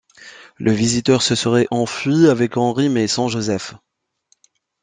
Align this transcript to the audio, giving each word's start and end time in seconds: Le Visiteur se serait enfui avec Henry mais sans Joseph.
Le 0.57 0.71
Visiteur 0.71 1.21
se 1.21 1.35
serait 1.35 1.67
enfui 1.69 2.25
avec 2.27 2.57
Henry 2.57 2.89
mais 2.89 3.05
sans 3.05 3.27
Joseph. 3.27 3.75